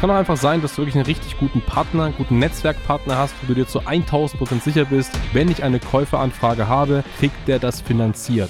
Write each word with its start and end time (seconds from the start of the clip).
Es 0.00 0.02
kann 0.02 0.12
auch 0.12 0.18
einfach 0.18 0.38
sein, 0.38 0.62
dass 0.62 0.76
du 0.76 0.78
wirklich 0.78 0.94
einen 0.94 1.04
richtig 1.04 1.36
guten 1.36 1.60
Partner, 1.60 2.04
einen 2.04 2.16
guten 2.16 2.38
Netzwerkpartner 2.38 3.18
hast, 3.18 3.34
wo 3.42 3.48
du 3.48 3.54
dir 3.54 3.66
zu 3.66 3.80
1000% 3.80 4.62
sicher 4.62 4.86
bist, 4.86 5.12
wenn 5.34 5.50
ich 5.50 5.62
eine 5.62 5.78
Käuferanfrage 5.78 6.68
habe, 6.68 7.04
kriegt 7.18 7.46
der 7.46 7.58
das 7.58 7.82
finanziert. 7.82 8.48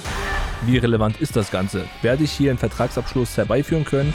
Wie 0.63 0.79
relevant 0.79 1.21
ist 1.21 1.35
das 1.35 1.51
Ganze? 1.51 1.87
Werde 2.03 2.23
ich 2.23 2.31
hier 2.31 2.51
einen 2.51 2.61
Vertragsabschluss 2.61 3.37
herbeiführen 3.37 3.85
können? 3.85 4.15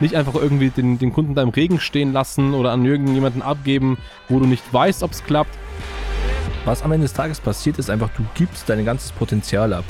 Nicht 0.00 0.16
einfach 0.16 0.34
irgendwie 0.34 0.70
den, 0.70 0.98
den 0.98 1.12
Kunden 1.12 1.36
da 1.36 1.42
im 1.42 1.50
Regen 1.50 1.78
stehen 1.78 2.12
lassen 2.12 2.52
oder 2.52 2.72
an 2.72 2.84
irgendjemanden 2.84 3.40
abgeben, 3.40 3.96
wo 4.28 4.40
du 4.40 4.46
nicht 4.46 4.64
weißt, 4.72 5.04
ob 5.04 5.12
es 5.12 5.22
klappt. 5.22 5.56
Was 6.64 6.82
am 6.82 6.90
Ende 6.90 7.04
des 7.04 7.12
Tages 7.12 7.38
passiert, 7.38 7.78
ist 7.78 7.90
einfach, 7.90 8.10
du 8.16 8.26
gibst 8.34 8.68
dein 8.68 8.84
ganzes 8.84 9.12
Potenzial 9.12 9.72
ab. 9.72 9.84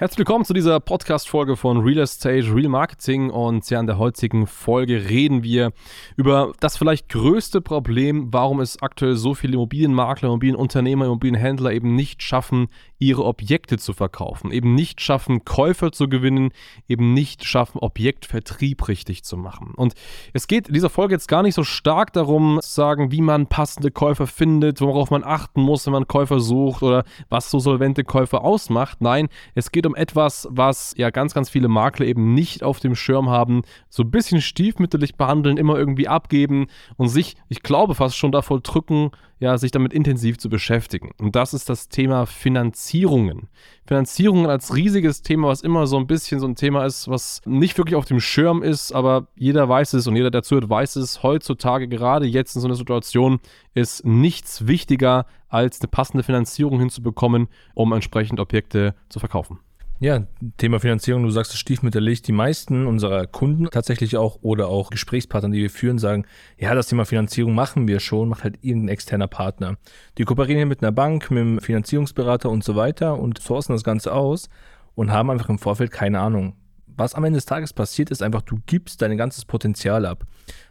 Herzlich 0.00 0.18
willkommen 0.18 0.44
zu 0.44 0.54
dieser 0.54 0.78
Podcast-Folge 0.78 1.56
von 1.56 1.78
Real 1.78 1.98
Estate, 1.98 2.54
Real 2.54 2.68
Marketing 2.68 3.30
und 3.30 3.68
ja, 3.68 3.80
in 3.80 3.88
der 3.88 3.98
heutigen 3.98 4.46
Folge 4.46 5.08
reden 5.10 5.42
wir 5.42 5.72
über 6.14 6.52
das 6.60 6.76
vielleicht 6.76 7.08
größte 7.08 7.60
Problem, 7.60 8.32
warum 8.32 8.60
es 8.60 8.80
aktuell 8.80 9.16
so 9.16 9.34
viele 9.34 9.54
Immobilienmakler, 9.54 10.28
Immobilienunternehmer, 10.28 11.06
Immobilienhändler 11.06 11.72
eben 11.72 11.96
nicht 11.96 12.22
schaffen, 12.22 12.68
ihre 13.00 13.24
Objekte 13.24 13.76
zu 13.76 13.92
verkaufen, 13.92 14.52
eben 14.52 14.76
nicht 14.76 15.00
schaffen, 15.00 15.44
Käufer 15.44 15.90
zu 15.90 16.08
gewinnen, 16.08 16.50
eben 16.88 17.12
nicht 17.12 17.44
schaffen, 17.44 17.78
Objektvertrieb 17.78 18.86
richtig 18.86 19.24
zu 19.24 19.36
machen. 19.36 19.72
Und 19.74 19.94
es 20.32 20.46
geht 20.46 20.68
in 20.68 20.74
dieser 20.74 20.90
Folge 20.90 21.14
jetzt 21.14 21.26
gar 21.28 21.42
nicht 21.42 21.54
so 21.54 21.64
stark 21.64 22.12
darum, 22.12 22.60
zu 22.62 22.70
sagen, 22.70 23.10
wie 23.10 23.20
man 23.20 23.48
passende 23.48 23.90
Käufer 23.90 24.28
findet, 24.28 24.80
worauf 24.80 25.10
man 25.10 25.24
achten 25.24 25.60
muss, 25.60 25.86
wenn 25.86 25.92
man 25.92 26.06
Käufer 26.06 26.38
sucht 26.38 26.84
oder 26.84 27.04
was 27.28 27.50
so 27.50 27.58
solvente 27.58 28.04
Käufer 28.04 28.44
ausmacht. 28.44 29.00
Nein, 29.00 29.28
es 29.56 29.72
geht 29.72 29.86
um 29.86 29.87
etwas, 29.94 30.48
was 30.50 30.94
ja 30.96 31.10
ganz, 31.10 31.34
ganz 31.34 31.50
viele 31.50 31.68
Makler 31.68 32.06
eben 32.06 32.34
nicht 32.34 32.62
auf 32.62 32.80
dem 32.80 32.94
Schirm 32.94 33.28
haben, 33.30 33.62
so 33.88 34.02
ein 34.02 34.10
bisschen 34.10 34.40
stiefmütterlich 34.40 35.16
behandeln, 35.16 35.56
immer 35.56 35.78
irgendwie 35.78 36.08
abgeben 36.08 36.66
und 36.96 37.08
sich, 37.08 37.36
ich 37.48 37.62
glaube, 37.62 37.94
fast 37.94 38.16
schon 38.16 38.32
davor 38.32 38.60
drücken, 38.60 39.10
ja, 39.40 39.56
sich 39.56 39.70
damit 39.70 39.92
intensiv 39.92 40.38
zu 40.38 40.48
beschäftigen. 40.48 41.12
Und 41.18 41.36
das 41.36 41.54
ist 41.54 41.68
das 41.68 41.88
Thema 41.88 42.26
Finanzierungen. 42.26 43.48
Finanzierungen 43.86 44.46
als 44.46 44.74
riesiges 44.74 45.22
Thema, 45.22 45.48
was 45.48 45.60
immer 45.60 45.86
so 45.86 45.96
ein 45.96 46.08
bisschen 46.08 46.40
so 46.40 46.46
ein 46.46 46.56
Thema 46.56 46.84
ist, 46.84 47.08
was 47.08 47.40
nicht 47.44 47.78
wirklich 47.78 47.94
auf 47.94 48.04
dem 48.04 48.20
Schirm 48.20 48.62
ist, 48.62 48.92
aber 48.92 49.28
jeder 49.36 49.68
weiß 49.68 49.92
es 49.92 50.06
und 50.06 50.16
jeder, 50.16 50.30
der 50.30 50.42
zuhört, 50.42 50.68
weiß 50.68 50.96
es. 50.96 51.22
Heutzutage, 51.22 51.88
gerade 51.88 52.26
jetzt 52.26 52.56
in 52.56 52.60
so 52.60 52.66
einer 52.66 52.74
Situation, 52.74 53.38
ist 53.74 54.04
nichts 54.04 54.66
wichtiger, 54.66 55.26
als 55.48 55.80
eine 55.80 55.88
passende 55.88 56.22
Finanzierung 56.22 56.78
hinzubekommen, 56.78 57.48
um 57.74 57.92
entsprechend 57.92 58.40
Objekte 58.40 58.94
zu 59.08 59.18
verkaufen. 59.18 59.60
Ja, 60.00 60.22
Thema 60.58 60.78
Finanzierung, 60.78 61.24
du 61.24 61.30
sagst 61.30 61.52
es 61.54 61.58
stiefmütterlich. 61.58 62.22
Die 62.22 62.30
meisten 62.30 62.86
unserer 62.86 63.26
Kunden 63.26 63.64
tatsächlich 63.68 64.16
auch 64.16 64.38
oder 64.42 64.68
auch 64.68 64.90
Gesprächspartner, 64.90 65.50
die 65.50 65.62
wir 65.62 65.70
führen, 65.70 65.98
sagen, 65.98 66.24
ja, 66.56 66.72
das 66.72 66.86
Thema 66.86 67.04
Finanzierung 67.04 67.52
machen 67.52 67.88
wir 67.88 67.98
schon, 67.98 68.28
macht 68.28 68.44
halt 68.44 68.58
irgendein 68.62 68.90
externer 68.90 69.26
Partner. 69.26 69.76
Die 70.16 70.22
kooperieren 70.22 70.68
mit 70.68 70.84
einer 70.84 70.92
Bank, 70.92 71.32
mit 71.32 71.40
einem 71.40 71.60
Finanzierungsberater 71.60 72.48
und 72.48 72.62
so 72.62 72.76
weiter 72.76 73.18
und 73.18 73.42
sourcen 73.42 73.72
das 73.72 73.82
Ganze 73.82 74.12
aus 74.12 74.48
und 74.94 75.10
haben 75.10 75.30
einfach 75.30 75.48
im 75.48 75.58
Vorfeld 75.58 75.90
keine 75.90 76.20
Ahnung. 76.20 76.54
Was 76.86 77.14
am 77.14 77.24
Ende 77.24 77.38
des 77.38 77.46
Tages 77.46 77.72
passiert, 77.72 78.12
ist 78.12 78.22
einfach, 78.22 78.42
du 78.42 78.60
gibst 78.66 79.02
dein 79.02 79.16
ganzes 79.16 79.44
Potenzial 79.46 80.06
ab. 80.06 80.24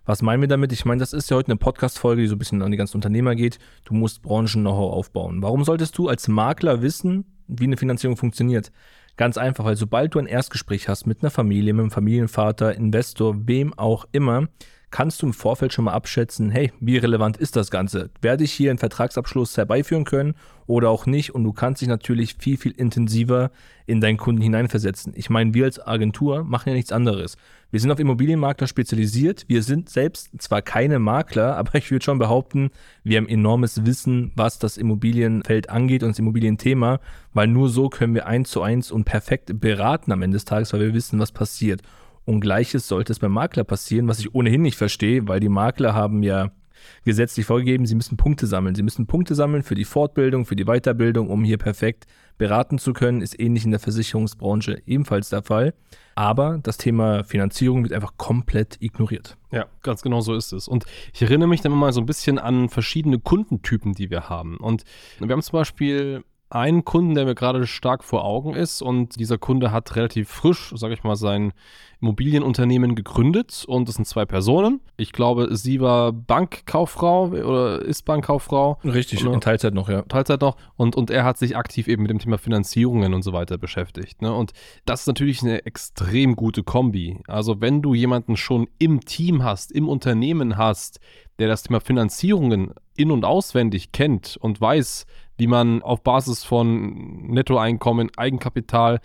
Was 0.05 0.22
meinen 0.22 0.39
wir 0.39 0.48
damit? 0.48 0.72
Ich 0.72 0.86
meine, 0.86 1.00
das 1.00 1.11
ist 1.11 1.30
ja 1.30 1.36
heute 1.36 1.52
eine 1.52 1.58
Podcast-Folge, 1.58 2.22
die 2.22 2.28
so 2.30 2.36
ein 2.36 2.39
bisschen 2.39 2.61
an 2.61 2.72
die 2.72 2.78
ganzen 2.78 2.95
Unternehmer 2.95 3.36
geht. 3.36 3.59
Du 3.83 3.94
musst 3.94 4.22
Branchen-Know-how 4.22 4.94
aufbauen. 4.94 5.42
Warum 5.42 5.66
solltest 5.66 5.98
du 5.98 6.08
als 6.08 6.30
Makler 6.30 6.81
wissen, 6.81 7.25
wie 7.50 7.66
eine 7.66 7.75
Finanzierung 7.75 8.16
funktioniert? 8.16 8.72
Ganz 9.18 9.38
einfach, 9.38 9.66
weil 9.66 9.76
sobald 9.76 10.14
du 10.14 10.20
ein 10.20 10.28
Erstgespräch 10.28 10.88
hast 10.88 11.08
mit 11.08 11.23
einer 11.23 11.32
Familie, 11.32 11.73
mit 11.73 11.82
einem 11.82 11.92
Familienvater, 11.92 12.76
Investor, 12.76 13.48
wem 13.48 13.73
auch 13.73 14.06
immer, 14.12 14.48
kannst 14.90 15.22
du 15.22 15.28
im 15.28 15.34
Vorfeld 15.34 15.73
schon 15.73 15.86
mal 15.86 15.94
abschätzen, 15.94 16.50
hey, 16.50 16.72
wie 16.80 16.98
relevant 16.98 17.38
ist 17.38 17.56
das 17.56 17.70
Ganze? 17.72 18.10
Werde 18.22 18.45
ich 18.45 18.54
hier 18.54 18.70
einen 18.70 18.80
Vertragsabschluss 18.80 19.58
herbeiführen 19.58 20.06
können 20.06 20.36
oder 20.66 20.89
auch 20.89 21.06
nicht? 21.06 21.36
Und 21.36 21.44
du 21.44 21.52
kannst 21.52 21.82
dich 21.82 21.89
natürlich 21.89 22.36
viel, 22.39 22.58
viel 22.58 22.72
intensiver 22.72 23.52
in 23.86 24.00
deinen 24.00 24.17
Kunden 24.17 24.42
hineinversetzen. 24.42 25.14
Ich 25.16 25.30
meine, 25.30 25.54
wir 25.54 25.66
als 25.66 25.86
Agentur 25.86 26.45
machen 26.45 26.70
ja 26.70 26.76
nichts 26.76 26.94
anderes. 26.94 27.38
Wir 27.70 27.82
sind 27.82 27.92
auf 27.92 28.00
Immobilienmakler 28.00 28.66
spezialisiert. 28.67 29.44
Wir 29.50 29.61
sind 29.61 29.89
selbst 29.89 30.30
zwar 30.42 30.61
keine 30.61 31.00
Makler, 31.00 31.58
aber 31.58 31.76
ich 31.76 31.92
würde 31.92 32.06
schon 32.06 32.17
behaupten, 32.17 32.72
wir 33.04 33.17
haben 33.17 33.28
enormes 33.28 33.86
Wissen, 33.86 34.32
was 34.36 34.58
das 34.58 34.78
Immobilienfeld 34.78 35.70
angeht 35.70 36.04
und 36.04 36.10
das 36.10 36.20
Immobilienthema, 36.20 37.02
weil 37.34 37.48
nur 37.48 37.67
so 37.67 37.90
können 37.90 38.16
wir 38.16 38.26
eins 38.26 38.50
zu 38.50 38.61
eins 38.61 38.90
und 38.92 39.04
perfekt 39.04 39.60
beraten 39.60 40.14
am 40.14 40.22
Ende 40.22 40.36
des 40.36 40.45
Tages, 40.45 40.72
weil 40.72 40.80
wir 40.80 40.94
wissen, 40.94 41.20
was 41.20 41.34
passiert. 41.34 41.82
Und 42.27 42.42
gleiches 42.42 42.89
sollte 42.89 43.14
es 43.14 43.20
beim 43.20 43.32
Makler 43.32 43.64
passieren, 43.64 44.10
was 44.10 44.20
ich 44.20 44.36
ohnehin 44.36 44.61
nicht 44.61 44.76
verstehe, 44.76 45.26
weil 45.30 45.39
die 45.39 45.48
Makler 45.48 45.93
haben 45.93 46.23
ja 46.23 46.52
gesetzlich 47.05 47.45
vorgegeben, 47.45 47.86
sie 47.86 47.95
müssen 47.95 48.17
Punkte 48.17 48.48
sammeln. 48.48 48.76
Sie 48.76 48.83
müssen 48.83 49.08
Punkte 49.08 49.33
sammeln 49.33 49.64
für 49.64 49.76
die 49.76 49.86
Fortbildung, 49.86 50.45
für 50.45 50.58
die 50.58 50.66
Weiterbildung, 50.66 51.30
um 51.30 51.45
hier 51.45 51.58
perfekt 51.58 52.05
beraten 52.37 52.80
zu 52.80 52.92
können. 52.92 53.21
Ist 53.21 53.39
ähnlich 53.39 53.64
in 53.64 53.71
der 53.71 53.80
Versicherungsbranche 53.80 54.82
ebenfalls 54.86 55.30
der 55.30 55.42
Fall. 55.42 55.73
Aber 56.16 56.60
das 56.61 56.76
Thema 56.76 57.23
Finanzierung 57.23 57.83
wird 57.83 57.93
einfach 57.93 58.17
komplett 58.17 58.76
ignoriert. 58.82 59.37
Ja, 59.54 59.67
ganz 59.82 60.02
genau 60.02 60.20
so 60.20 60.36
ist 60.36 60.52
es. 60.52 60.67
Und 60.67 60.83
ich 61.14 61.21
erinnere 61.21 61.48
mich 61.48 61.61
dann 61.61 61.71
mal 61.71 61.93
so 61.93 62.02
ein 62.02 62.05
bisschen 62.05 62.39
an 62.39 62.67
verschiedene 62.67 63.20
Kundentypen, 63.20 63.93
die 63.93 64.10
wir 64.10 64.27
haben. 64.27 64.58
Und 64.58 64.83
wir 65.20 65.30
haben 65.30 65.42
zum 65.42 65.54
Beispiel 65.54 66.26
einen 66.50 66.86
Kunden, 66.86 67.16
der 67.16 67.26
mir 67.26 67.36
gerade 67.36 67.68
stark 67.68 68.04
vor 68.04 68.24
Augen 68.24 68.54
ist 68.54 68.82
und 68.82 69.20
dieser 69.20 69.38
Kunde 69.38 69.72
hat 69.72 69.96
relativ 69.96 70.30
frisch, 70.30 70.72
sage 70.76 70.94
ich 70.94 71.04
mal, 71.04 71.16
sein 71.16 71.52
Immobilienunternehmen 72.00 72.96
gegründet 72.96 73.66
und 73.68 73.88
das 73.88 73.96
sind 73.96 74.06
zwei 74.06 74.26
Personen. 74.26 74.82
Ich 74.98 75.12
glaube, 75.12 75.56
sie 75.58 75.82
war 75.82 76.14
Bankkauffrau 76.14 77.30
oder 77.30 77.82
ist 77.82 78.06
Bankkauffrau. 78.06 78.78
Richtig, 78.84 79.26
und, 79.26 79.34
in 79.34 79.42
Teilzeit 79.42 79.74
noch, 79.74 79.90
ja. 79.90 80.04
Teilzeit 80.04 80.42
noch 80.42 80.58
und, 80.76 80.96
und 80.96 81.10
er 81.10 81.24
hat 81.26 81.38
sich 81.38 81.58
aktiv 81.58 81.88
eben 81.88 82.04
mit 82.04 82.12
dem 82.12 82.20
Thema 82.20 82.38
Finanzierungen 82.38 83.14
und 83.14 83.24
so 83.24 83.34
weiter 83.34 83.58
beschäftigt. 83.58 84.22
Ne? 84.22 84.34
Und 84.34 84.54
das 84.86 85.02
ist 85.02 85.08
natürlich 85.08 85.42
eine 85.42 85.66
extrem 85.66 86.36
gute 86.36 86.64
Kombi. 86.64 87.20
Also 87.28 87.62
wenn 87.62 87.82
du 87.82 87.94
jemanden 87.94 88.38
schon 88.38 88.68
im 88.78 89.02
Team 89.02 89.44
hast, 89.44 89.72
im 89.72 89.90
Unternehmen 89.90 90.56
hast, 90.56 91.00
der 91.39 91.48
das 91.48 91.64
Thema 91.64 91.80
Finanzierungen 91.80 92.73
in- 92.95 93.11
und 93.11 93.25
auswendig 93.25 93.92
kennt 93.92 94.37
und 94.37 94.59
weiß, 94.59 95.05
wie 95.37 95.48
man 95.48 95.81
auf 95.81 96.02
Basis 96.02 96.43
von 96.43 97.27
Nettoeinkommen, 97.27 98.09
Eigenkapital 98.17 98.99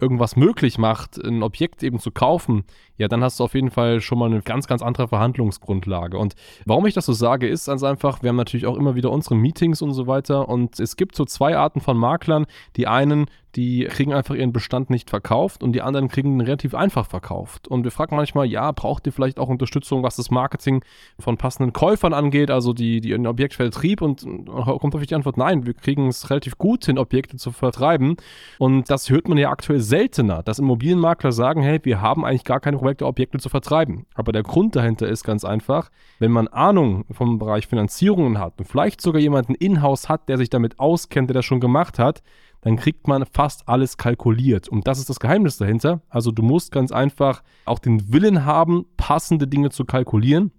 irgendwas 0.00 0.36
möglich 0.36 0.78
macht, 0.78 1.18
ein 1.18 1.42
Objekt 1.42 1.82
eben 1.82 1.98
zu 1.98 2.10
kaufen, 2.10 2.64
ja, 2.96 3.08
dann 3.08 3.22
hast 3.22 3.40
du 3.40 3.44
auf 3.44 3.54
jeden 3.54 3.70
Fall 3.70 4.00
schon 4.00 4.18
mal 4.18 4.26
eine 4.26 4.42
ganz, 4.42 4.66
ganz 4.66 4.80
andere 4.80 5.08
Verhandlungsgrundlage. 5.08 6.18
Und 6.18 6.34
warum 6.66 6.86
ich 6.86 6.94
das 6.94 7.06
so 7.06 7.12
sage, 7.12 7.48
ist 7.48 7.66
ganz 7.66 7.82
einfach, 7.82 8.22
wir 8.22 8.28
haben 8.28 8.36
natürlich 8.36 8.66
auch 8.66 8.76
immer 8.76 8.94
wieder 8.94 9.10
unsere 9.10 9.34
Meetings 9.34 9.82
und 9.82 9.92
so 9.94 10.06
weiter 10.06 10.48
und 10.48 10.78
es 10.78 10.96
gibt 10.96 11.16
so 11.16 11.24
zwei 11.24 11.56
Arten 11.56 11.80
von 11.80 11.96
Maklern. 11.96 12.46
Die 12.76 12.86
einen, 12.86 13.26
die 13.58 13.86
kriegen 13.86 14.12
einfach 14.12 14.36
ihren 14.36 14.52
Bestand 14.52 14.88
nicht 14.88 15.10
verkauft 15.10 15.64
und 15.64 15.72
die 15.72 15.82
anderen 15.82 16.06
kriegen 16.06 16.34
ihn 16.34 16.40
relativ 16.40 16.76
einfach 16.76 17.06
verkauft. 17.06 17.66
Und 17.66 17.82
wir 17.82 17.90
fragen 17.90 18.14
manchmal, 18.14 18.46
ja, 18.46 18.70
braucht 18.70 19.04
ihr 19.08 19.12
vielleicht 19.12 19.40
auch 19.40 19.48
Unterstützung, 19.48 20.04
was 20.04 20.14
das 20.14 20.30
Marketing 20.30 20.84
von 21.18 21.36
passenden 21.36 21.72
Käufern 21.72 22.12
angeht, 22.12 22.52
also 22.52 22.72
die, 22.72 23.00
die 23.00 23.16
Objektvertrieb? 23.16 24.00
Und 24.00 24.24
kommt 24.46 24.94
auf 24.94 25.04
die 25.04 25.14
Antwort, 25.14 25.36
nein, 25.38 25.66
wir 25.66 25.74
kriegen 25.74 26.06
es 26.06 26.30
relativ 26.30 26.56
gut 26.56 26.86
hin, 26.86 26.98
Objekte 26.98 27.36
zu 27.36 27.50
vertreiben. 27.50 28.16
Und 28.60 28.90
das 28.90 29.10
hört 29.10 29.28
man 29.28 29.36
ja 29.38 29.50
aktuell 29.50 29.80
seltener, 29.80 30.44
dass 30.44 30.60
Immobilienmakler 30.60 31.32
sagen, 31.32 31.60
hey, 31.60 31.80
wir 31.82 32.00
haben 32.00 32.24
eigentlich 32.24 32.44
gar 32.44 32.60
keine 32.60 32.78
Projekte, 32.78 33.06
Objekte 33.06 33.38
zu 33.38 33.48
vertreiben. 33.48 34.06
Aber 34.14 34.30
der 34.30 34.44
Grund 34.44 34.76
dahinter 34.76 35.08
ist 35.08 35.24
ganz 35.24 35.44
einfach, 35.44 35.90
wenn 36.20 36.30
man 36.30 36.46
Ahnung 36.46 37.06
vom 37.10 37.40
Bereich 37.40 37.66
Finanzierungen 37.66 38.38
hat 38.38 38.54
und 38.58 38.66
vielleicht 38.66 39.00
sogar 39.00 39.20
jemanden 39.20 39.56
in-house 39.56 40.08
hat, 40.08 40.28
der 40.28 40.38
sich 40.38 40.48
damit 40.48 40.78
auskennt, 40.78 41.28
der 41.28 41.34
das 41.34 41.44
schon 41.44 41.58
gemacht 41.58 41.98
hat, 41.98 42.22
dann 42.60 42.76
kriegt 42.76 43.06
man 43.06 43.24
fast 43.24 43.68
alles 43.68 43.96
kalkuliert. 43.96 44.68
Und 44.68 44.86
das 44.86 44.98
ist 44.98 45.08
das 45.08 45.20
Geheimnis 45.20 45.56
dahinter. 45.56 46.02
Also 46.08 46.32
du 46.32 46.42
musst 46.42 46.72
ganz 46.72 46.92
einfach 46.92 47.42
auch 47.64 47.78
den 47.78 48.12
Willen 48.12 48.44
haben, 48.44 48.86
passende 48.96 49.46
Dinge 49.46 49.70
zu 49.70 49.84
kalkulieren. 49.84 50.52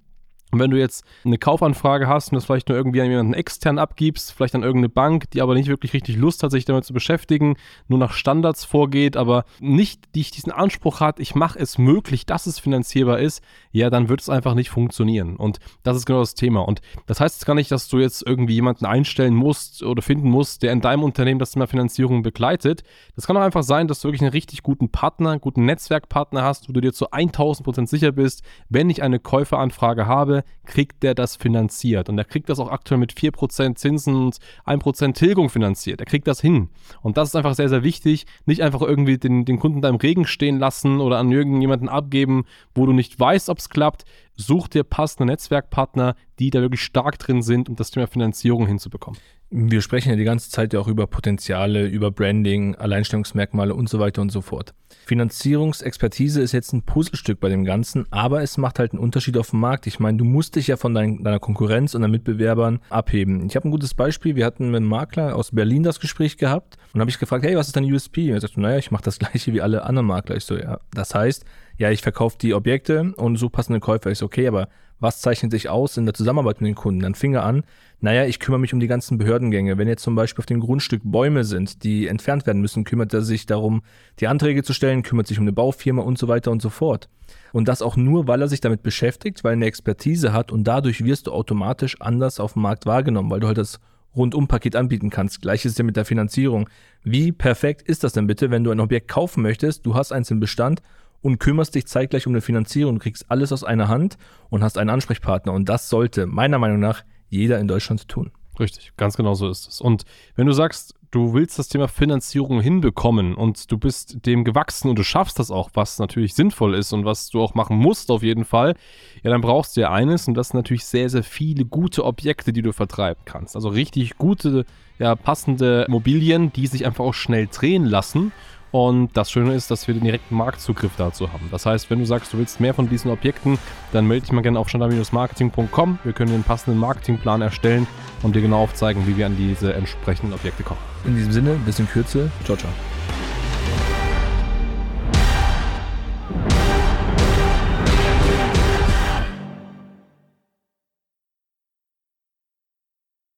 Und 0.51 0.59
wenn 0.59 0.71
du 0.71 0.77
jetzt 0.77 1.03
eine 1.23 1.37
Kaufanfrage 1.37 2.07
hast 2.07 2.31
und 2.31 2.35
das 2.35 2.45
vielleicht 2.45 2.69
nur 2.69 2.77
irgendwie 2.77 3.01
an 3.01 3.09
jemanden 3.09 3.33
extern 3.33 3.77
abgibst, 3.77 4.31
vielleicht 4.31 4.55
an 4.55 4.63
irgendeine 4.63 4.89
Bank, 4.89 5.29
die 5.31 5.41
aber 5.41 5.53
nicht 5.53 5.67
wirklich 5.67 5.93
richtig 5.93 6.17
Lust 6.17 6.41
hat, 6.41 6.51
sich 6.51 6.65
damit 6.65 6.85
zu 6.85 6.93
beschäftigen, 6.93 7.55
nur 7.87 7.99
nach 7.99 8.13
Standards 8.13 8.65
vorgeht, 8.65 9.15
aber 9.15 9.45
nicht 9.59 10.15
die, 10.15 10.23
diesen 10.23 10.51
Anspruch 10.51 11.01
hat, 11.01 11.19
ich 11.19 11.35
mache 11.35 11.59
es 11.59 11.77
möglich, 11.77 12.25
dass 12.25 12.47
es 12.47 12.59
finanzierbar 12.59 13.19
ist, 13.19 13.43
ja, 13.71 13.89
dann 13.89 14.09
wird 14.09 14.21
es 14.21 14.29
einfach 14.29 14.55
nicht 14.55 14.69
funktionieren. 14.69 15.35
Und 15.35 15.59
das 15.83 15.97
ist 15.97 16.05
genau 16.05 16.19
das 16.19 16.33
Thema. 16.33 16.61
Und 16.61 16.81
das 17.05 17.19
heißt 17.19 17.35
jetzt 17.35 17.45
gar 17.45 17.53
nicht, 17.53 17.71
dass 17.71 17.87
du 17.87 17.99
jetzt 17.99 18.25
irgendwie 18.25 18.55
jemanden 18.55 18.85
einstellen 18.85 19.35
musst 19.35 19.83
oder 19.83 20.01
finden 20.01 20.29
musst, 20.29 20.63
der 20.63 20.71
in 20.71 20.81
deinem 20.81 21.03
Unternehmen 21.03 21.39
das 21.39 21.51
Thema 21.51 21.67
Finanzierung 21.67 22.23
begleitet. 22.23 22.83
Das 23.15 23.27
kann 23.27 23.37
auch 23.37 23.41
einfach 23.41 23.63
sein, 23.63 23.87
dass 23.87 24.01
du 24.01 24.07
wirklich 24.07 24.21
einen 24.21 24.31
richtig 24.31 24.63
guten 24.63 24.89
Partner, 24.89 25.37
guten 25.37 25.65
Netzwerkpartner 25.65 26.43
hast, 26.43 26.69
wo 26.69 26.73
du 26.73 26.81
dir 26.81 26.93
zu 26.93 27.11
1000% 27.11 27.87
sicher 27.87 28.11
bist, 28.11 28.43
wenn 28.69 28.89
ich 28.89 29.03
eine 29.03 29.19
Käuferanfrage 29.19 30.07
habe, 30.07 30.38
Kriegt 30.65 31.03
der 31.03 31.15
das 31.15 31.35
finanziert. 31.35 32.09
Und 32.09 32.17
er 32.17 32.25
kriegt 32.25 32.49
das 32.49 32.59
auch 32.59 32.71
aktuell 32.71 32.99
mit 32.99 33.13
4% 33.13 33.75
Zinsen 33.75 34.15
und 34.15 34.37
1% 34.65 35.13
Tilgung 35.13 35.49
finanziert. 35.49 35.99
Er 35.99 36.05
kriegt 36.05 36.27
das 36.27 36.41
hin. 36.41 36.69
Und 37.01 37.17
das 37.17 37.29
ist 37.29 37.35
einfach 37.35 37.55
sehr, 37.55 37.69
sehr 37.69 37.83
wichtig. 37.83 38.25
Nicht 38.45 38.61
einfach 38.61 38.81
irgendwie 38.81 39.17
den, 39.17 39.45
den 39.45 39.59
Kunden 39.59 39.81
da 39.81 39.89
im 39.89 39.95
Regen 39.95 40.25
stehen 40.25 40.59
lassen 40.59 40.99
oder 41.01 41.17
an 41.17 41.31
irgendjemanden 41.31 41.89
abgeben, 41.89 42.45
wo 42.73 42.85
du 42.85 42.93
nicht 42.93 43.19
weißt, 43.19 43.49
ob 43.49 43.59
es 43.59 43.69
klappt. 43.69 44.05
Such 44.35 44.69
dir 44.69 44.83
passende 44.83 45.25
Netzwerkpartner, 45.25 46.15
die 46.39 46.49
da 46.49 46.61
wirklich 46.61 46.83
stark 46.83 47.19
drin 47.19 47.41
sind, 47.41 47.69
um 47.69 47.75
das 47.75 47.91
Thema 47.91 48.07
Finanzierung 48.07 48.67
hinzubekommen. 48.67 49.19
Wir 49.51 49.81
sprechen 49.81 50.09
ja 50.09 50.15
die 50.15 50.25
ganze 50.25 50.51
Zeit 50.51 50.73
ja 50.73 50.79
auch 50.79 50.87
über 50.87 51.07
Potenziale, 51.07 51.87
über 51.87 52.11
Branding, 52.11 52.75
Alleinstellungsmerkmale 52.75 53.73
und 53.73 53.89
so 53.89 53.97
weiter 53.97 54.21
und 54.21 54.31
so 54.31 54.41
fort. 54.41 54.75
Finanzierungsexpertise 55.07 56.39
ist 56.39 56.51
jetzt 56.51 56.71
ein 56.71 56.83
Puzzlestück 56.83 57.39
bei 57.39 57.49
dem 57.49 57.65
Ganzen, 57.65 58.05
aber 58.11 58.43
es 58.43 58.59
macht 58.59 58.77
halt 58.77 58.91
einen 58.91 59.01
Unterschied 59.01 59.37
auf 59.37 59.49
dem 59.49 59.59
Markt. 59.59 59.87
Ich 59.87 59.99
meine, 59.99 60.19
du 60.19 60.23
musst 60.23 60.55
dich 60.55 60.67
ja 60.67 60.77
von 60.77 60.93
dein, 60.93 61.23
deiner 61.23 61.39
Konkurrenz 61.39 61.95
und 61.95 62.03
deinen 62.03 62.11
Mitbewerbern 62.11 62.79
abheben. 62.91 63.43
Ich 63.47 63.55
habe 63.55 63.67
ein 63.67 63.71
gutes 63.71 63.95
Beispiel. 63.95 64.35
Wir 64.35 64.45
hatten 64.45 64.67
mit 64.67 64.77
einem 64.77 64.87
Makler 64.87 65.35
aus 65.35 65.49
Berlin 65.49 65.81
das 65.81 65.99
Gespräch 65.99 66.37
gehabt 66.37 66.77
und 66.93 66.99
habe 66.99 67.09
ich 67.09 67.17
gefragt, 67.17 67.43
hey, 67.43 67.55
was 67.55 67.67
ist 67.67 67.75
dein 67.75 67.91
USP? 67.91 68.29
Und 68.29 68.35
er 68.35 68.41
sagt, 68.41 68.55
naja, 68.55 68.77
ich 68.77 68.91
mache 68.91 69.03
das 69.03 69.17
gleiche 69.19 69.51
wie 69.51 69.61
alle 69.61 69.83
anderen 69.83 70.05
Makler. 70.05 70.35
Ich 70.35 70.45
so, 70.45 70.55
ja, 70.55 70.79
das 70.91 71.15
heißt, 71.15 71.43
ja, 71.77 71.89
ich 71.89 72.03
verkaufe 72.03 72.37
die 72.39 72.53
Objekte 72.53 73.13
und 73.15 73.37
so 73.37 73.49
passende 73.49 73.79
Käufer. 73.79 74.11
Ich 74.11 74.19
so, 74.19 74.27
okay, 74.27 74.47
aber 74.47 74.69
was 74.99 75.21
zeichnet 75.21 75.51
sich 75.51 75.69
aus 75.69 75.97
in 75.97 76.05
der 76.05 76.13
Zusammenarbeit 76.13 76.61
mit 76.61 76.67
den 76.67 76.75
Kunden? 76.75 77.01
Dann 77.01 77.15
fing 77.15 77.33
er 77.33 77.43
an, 77.43 77.63
naja, 78.01 78.25
ich 78.25 78.39
kümmere 78.39 78.59
mich 78.59 78.73
um 78.73 78.79
die 78.79 78.87
ganzen 78.87 79.17
Behördengänge. 79.17 79.77
Wenn 79.77 79.87
jetzt 79.87 80.03
zum 80.03 80.15
Beispiel 80.15 80.41
auf 80.41 80.45
dem 80.45 80.59
Grundstück 80.59 81.01
Bäume 81.03 81.43
sind, 81.43 81.83
die 81.83 82.07
entfernt 82.07 82.45
werden 82.47 82.61
müssen, 82.61 82.83
kümmert 82.83 83.13
er 83.13 83.21
sich 83.21 83.45
darum, 83.45 83.81
die 84.19 84.27
Anträge 84.27 84.63
zu 84.63 84.73
stellen, 84.73 85.03
kümmert 85.03 85.27
sich 85.27 85.37
um 85.37 85.43
eine 85.43 85.53
Baufirma 85.53 86.01
und 86.01 86.17
so 86.17 86.27
weiter 86.27 86.51
und 86.51 86.61
so 86.61 86.69
fort. 86.69 87.09
Und 87.51 87.67
das 87.67 87.81
auch 87.81 87.97
nur, 87.97 88.27
weil 88.27 88.41
er 88.41 88.47
sich 88.47 88.61
damit 88.61 88.83
beschäftigt, 88.83 89.43
weil 89.43 89.51
er 89.51 89.57
eine 89.57 89.65
Expertise 89.65 90.33
hat 90.33 90.51
und 90.51 90.63
dadurch 90.63 91.03
wirst 91.03 91.27
du 91.27 91.31
automatisch 91.31 91.99
anders 91.99 92.39
auf 92.39 92.53
dem 92.53 92.61
Markt 92.61 92.85
wahrgenommen, 92.85 93.29
weil 93.29 93.39
du 93.39 93.47
halt 93.47 93.57
das 93.57 93.79
Rundumpaket 94.15 94.75
anbieten 94.75 95.09
kannst. 95.09 95.41
Gleiches 95.41 95.77
ja 95.77 95.83
mit 95.83 95.95
der 95.95 96.05
Finanzierung. 96.05 96.69
Wie 97.03 97.31
perfekt 97.31 97.81
ist 97.83 98.03
das 98.03 98.13
denn 98.13 98.27
bitte, 98.27 98.49
wenn 98.49 98.63
du 98.63 98.71
ein 98.71 98.79
Objekt 98.79 99.07
kaufen 99.07 99.43
möchtest, 99.43 99.85
du 99.85 99.95
hast 99.95 100.11
eins 100.11 100.31
im 100.31 100.39
Bestand 100.39 100.81
und 101.21 101.39
kümmerst 101.39 101.75
dich 101.75 101.87
zeitgleich 101.87 102.27
um 102.27 102.33
eine 102.33 102.41
Finanzierung, 102.41 102.95
du 102.95 103.01
kriegst 103.01 103.29
alles 103.29 103.51
aus 103.51 103.63
einer 103.63 103.87
Hand 103.87 104.17
und 104.49 104.63
hast 104.63 104.77
einen 104.77 104.89
Ansprechpartner. 104.89 105.53
Und 105.53 105.67
das 105.67 105.89
sollte 105.89 106.25
meiner 106.25 106.59
Meinung 106.59 106.79
nach 106.79 107.03
jeder 107.29 107.59
in 107.59 107.67
Deutschland 107.67 108.07
tun. 108.07 108.31
Richtig, 108.59 108.91
ganz 108.97 109.15
genau 109.15 109.35
so 109.35 109.49
ist 109.49 109.67
es. 109.67 109.79
Und 109.79 110.03
wenn 110.35 110.45
du 110.45 110.51
sagst, 110.51 110.95
du 111.11 111.33
willst 111.33 111.57
das 111.57 111.69
Thema 111.69 111.87
Finanzierung 111.87 112.61
hinbekommen 112.61 113.33
und 113.33 113.71
du 113.71 113.77
bist 113.77 114.25
dem 114.25 114.43
gewachsen 114.43 114.89
und 114.89 114.99
du 114.99 115.03
schaffst 115.03 115.39
das 115.39 115.49
auch, 115.49 115.69
was 115.73 115.97
natürlich 115.97 116.33
sinnvoll 116.33 116.75
ist 116.75 116.91
und 116.91 117.05
was 117.05 117.29
du 117.29 117.41
auch 117.41 117.55
machen 117.55 117.77
musst 117.77 118.11
auf 118.11 118.21
jeden 118.21 118.45
Fall, 118.45 118.75
ja, 119.23 119.31
dann 119.31 119.41
brauchst 119.41 119.77
du 119.77 119.81
ja 119.81 119.91
eines 119.91 120.27
und 120.27 120.33
das 120.35 120.49
sind 120.49 120.57
natürlich 120.57 120.85
sehr, 120.85 121.09
sehr 121.09 121.23
viele 121.23 121.65
gute 121.65 122.03
Objekte, 122.03 122.51
die 122.53 122.61
du 122.61 122.73
vertreiben 122.73 123.21
kannst. 123.25 123.55
Also 123.55 123.69
richtig 123.69 124.17
gute, 124.17 124.65
ja, 124.99 125.15
passende 125.15 125.85
Immobilien, 125.87 126.51
die 126.51 126.67
sich 126.67 126.85
einfach 126.85 127.05
auch 127.05 127.13
schnell 127.13 127.47
drehen 127.47 127.85
lassen 127.85 128.31
und 128.71 129.09
das 129.15 129.31
Schöne 129.31 129.53
ist, 129.53 129.71
dass 129.71 129.87
wir 129.87 129.93
den 129.95 130.03
direkten 130.03 130.35
Marktzugriff 130.35 130.91
dazu 130.97 131.31
haben. 131.31 131.47
Das 131.51 131.65
heißt, 131.65 131.89
wenn 131.89 131.99
du 131.99 132.05
sagst, 132.05 132.33
du 132.33 132.37
willst 132.37 132.59
mehr 132.59 132.73
von 132.73 132.89
diesen 132.89 133.11
Objekten, 133.11 133.57
dann 133.91 134.05
melde 134.05 134.25
dich 134.25 134.31
mal 134.31 134.41
gerne 134.41 134.59
auf 134.59 134.69
standard-marketing.com. 134.69 135.99
Wir 136.03 136.13
können 136.13 136.31
den 136.31 136.43
passenden 136.43 136.79
Marketingplan 136.79 137.41
erstellen 137.41 137.87
und 138.21 138.35
dir 138.35 138.41
genau 138.41 138.61
aufzeigen, 138.61 139.07
wie 139.07 139.17
wir 139.17 139.25
an 139.25 139.37
diese 139.37 139.73
entsprechenden 139.73 140.33
Objekte 140.33 140.63
kommen. 140.63 140.81
In 141.05 141.15
diesem 141.15 141.31
Sinne, 141.31 141.55
bis 141.65 141.79
in 141.79 141.87
Kürze. 141.87 142.31
Ciao, 142.45 142.57
ciao. 142.57 142.71